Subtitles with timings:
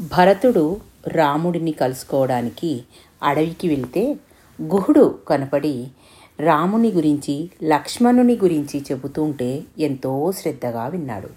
[0.00, 2.82] భరతుడు రాముడిని కలుసుకోవడానికి
[3.22, 4.16] అడవికి వెళ్తే
[4.62, 5.88] గుహుడు కనపడి
[6.40, 11.28] రాముని గురించి లక్ష్మణుని గురించి చెబుతుంటే ఎంతో శ్రద్ధగా విన్నాడు.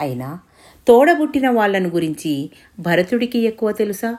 [0.00, 0.38] అయినా
[0.88, 4.16] తోడబుట్టిన వాళ్ళను గురించి భరతుడికి ఎక్కువ తెలుసా?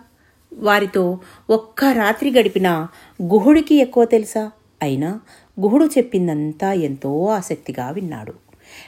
[0.54, 1.20] వారితో
[1.50, 2.88] ఒక్క రాత్రి గడిపిన
[3.24, 4.52] గుహుడికి ఎక్కువ తెలుసా?
[4.82, 5.20] అయినా
[5.62, 8.34] గుహుడు చెప్పిందంతా ఎంతో ఆసక్తిగా విన్నాడు.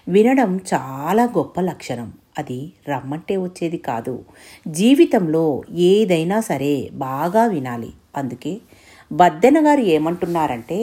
[0.08, 2.14] వినడం చాలా గొప్ప లక్షణం.
[2.40, 4.16] అది రమ్మంటే వచ్చేది కాదు.
[4.80, 5.46] జీవితంలో
[5.88, 6.74] ఏదైనా సరే
[7.08, 7.92] బాగా వినాలి.
[8.18, 8.54] అందుకే
[9.12, 10.80] బద్దెన గారు ఏమంటున్నారంటే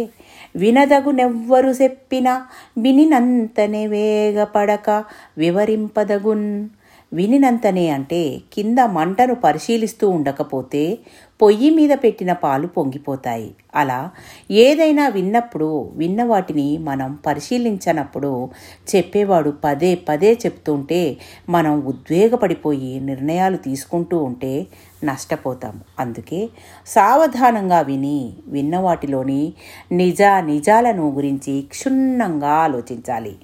[0.56, 2.28] వినదగునెవ్వరు చెప్పిన
[2.78, 4.88] వినినంతనే వేగపడక
[5.38, 6.46] వివరింపదగున్
[7.12, 10.98] వినినంతనే అంటే కింద మంటను పరిశీలిస్తూ ఉండకపోతే
[11.42, 13.50] పొయ్యి మీద పెట్టిన పాలు పొంగిపోతాయి.
[13.74, 14.10] అలా
[14.50, 18.48] ఏదైనా విన్నప్పుడు విన్న వాటిని మనం పరిశీలించనప్పుడు
[18.94, 21.16] చెప్పేవాడు పదే పదే చెప్తుంటే
[21.48, 24.66] మనం ఉద్వేగపడిపోయి నిర్ణయాలు తీసుకుంటూ ఉంటే
[25.04, 25.80] నష్టపోతాం.
[25.98, 26.48] అందుకే
[26.86, 29.52] సావధానంగా విని విన్న వాటిలోని
[29.92, 33.34] నిజ నిజాలను గురించి క్షుణ్ణంగా ఆలోచించాలి.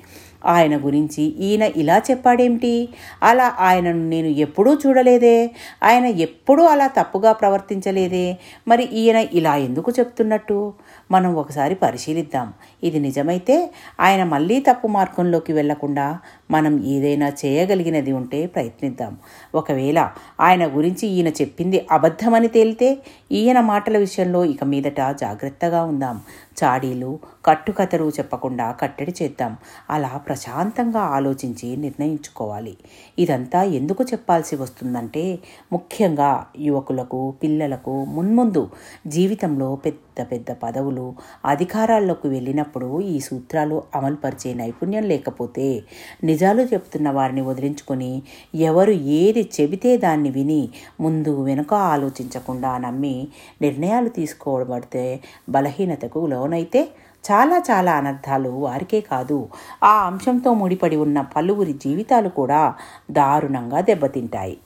[0.47, 2.89] ఆయన గురించి ఈయన ఇలా చెప్పాడేమిటి?
[3.23, 5.51] అలా ఆయనను నేను ఎప్పుడూ చూడలేదే.
[5.83, 8.37] ఆయన ఎప్పుడూ అలా తప్పుగా ప్రవర్తించలేదే.
[8.69, 10.73] మరి ఈయన ఇలా ఎందుకు చెప్తున్నట్టు?
[11.11, 12.53] మనం ఒకసారి పరిశీలిద్దాం.
[12.83, 16.19] ఇది నిజమైతే ఆయన మళ్ళీ తప్పు మార్గంలోకి వెళ్ళకుండా
[16.53, 19.17] మనం ఏదైనా చేయగలిగినది ఉంటే ప్రయత్నిద్దాం.
[19.55, 19.99] ఒకవేళ
[20.41, 22.89] ఆయన గురించి ఈయన చెప్పింది అబద్ధమని తేలితే
[23.33, 26.21] ఈయన మాటల విషయంలో ఇక మీదట జాగ్రత్తగా ఉందాం.
[26.61, 29.53] చాడీలు కట్టుకథలు చెప్పకుండా కట్టడి చేద్దాం.
[29.91, 32.75] అలా ప్రశాంతంగా ఆలోచించి నిర్ణయించుకోవాలి.
[33.19, 35.39] ఇదంతా ఎందుకు చెప్పాల్సి వస్తుందంటే
[35.73, 38.63] ముఖ్యంగా యువకులకు పిల్లలకు మున్ముందు
[39.07, 45.83] జీవితంలో పెద్ద పెద్ద పెద్ద పదవులు అధికారాల్లోకి వెళ్ళినప్పుడు ఈ సూత్రాలు అమలుపరిచే నైపుణ్యం లేకపోతే
[46.25, 48.23] నిజాలు చెప్తున్న వారిని వదిలించుకొని
[48.55, 50.69] ఎవరు ఏది చెబితే దాన్ని విని
[51.01, 53.29] ముందు వెనుక ఆలోచించకుండా నమ్మి
[53.63, 56.89] నిర్ణయాలు తీసుకోబడితే బలహీనతకు లోనైతే
[57.31, 59.49] చాలా చాలా అనర్థాలు వారికే కాదు.
[59.85, 62.75] ఆ అంశంతో ముడిపడి ఉన్న పలువురి జీవితాలు కూడా
[63.11, 64.59] దారుణంగా దెబ్బతింటాయి.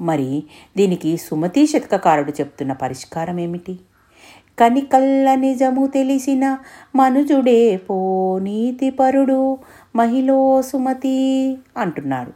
[0.00, 0.42] మరి
[0.76, 3.80] దీనికి సుమతి శతకకారుడు చెప్తున్న పరిష్కారం ఏమిటి
[4.58, 6.58] కనికల్ల నిజము తెలిసిన
[6.96, 9.58] మనుజుడే పో నీతిపరుడు
[9.96, 12.32] మహిళో సుమతి అంటున్నాడు.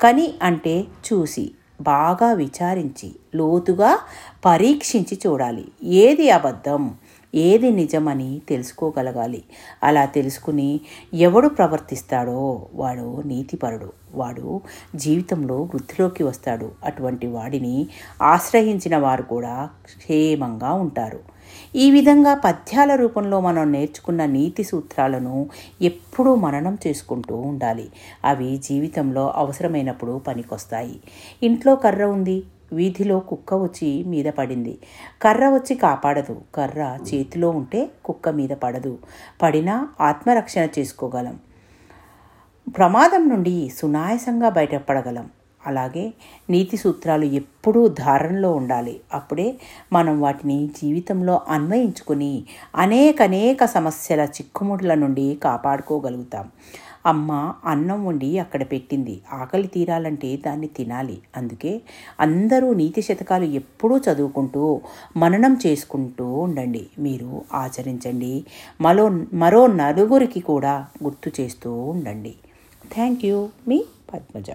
[0.00, 1.50] కని అంటే చూసి
[1.80, 3.98] బాగా విచారించి లోతుగా
[4.44, 5.64] పరీక్షించి చూడాలి.
[5.82, 6.94] ఏది అబద్ధం?
[7.34, 9.42] ఏది నిజమని తెలుసుకోగలగాలి.
[9.82, 10.80] అలా తెలుసుకుని
[11.14, 14.60] ఎవడు ప్రవర్తిస్తాడో వాడు నీతిపరుడు వాడు
[14.94, 16.70] జీవితంలో వృద్ధిలోకి వస్తాడు.
[16.84, 17.86] అటువంటి వాడిని
[18.22, 21.20] ఆశ్రయించిన వారు కూడా క్షేమంగా ఉంటారు.
[21.76, 25.50] ఈ విధంగా పద్యాల రూపంలో మనం నేర్చుకున్న నీతి సూత్రాలను
[25.82, 27.88] ఎప్పుడూ మననం చేసుకుంటూ ఉండాలి.
[28.24, 31.00] అవి జీవితంలో అవసరమైనప్పుడు పనికొస్తాయి.
[31.42, 34.78] ఇంట్లో కర్ర ఉంది వీధిలో కుక్క వచ్చి మీద పడింది.
[35.22, 36.40] కర్ర వచ్చి కాపాడదు.
[36.54, 38.98] కర్ర చేతిలో ఉంటే కుక్క మీద పడదు.
[39.42, 41.38] పడినా ఆత్మరక్షణ చేసుకోగలం.
[42.78, 45.30] ప్రమాదం నుండి సునాయసంగా బయటపడగలం.
[45.66, 46.12] అలాగే
[46.50, 49.00] నీతి సూత్రాలు ఎప్పుడూ ధారణలో ఉండాలి.
[49.14, 49.54] అప్పుడే
[49.92, 52.44] మనం వాటిని జీవితంలో అన్వయించుకుని
[52.76, 56.50] అనేక అనేక సమస్యల చిక్కుముడుల నుండి కాపాడుకోగలుగుతాం.
[57.06, 59.20] అమ్మ అన్నం వండి అక్కడ పెట్టింది.
[59.32, 61.18] ఆకలి తీరాలంటే దాన్ని తినాలి.
[61.36, 61.80] అందుకే
[62.20, 64.80] అందరూ నీతి శతకాలు ఎప్పుడూ చదువుకుంటూ
[65.16, 66.86] మననం చేసుకుంటూ ఉండండి.
[66.98, 68.44] మీరు ఆచరించండి.
[68.80, 72.34] మరో మరో నలుగురికి కూడా గుర్తు చేస్తూ ఉండండి.
[72.94, 73.48] Thank you.
[73.68, 73.84] మీ
[74.14, 74.44] పద్మజ.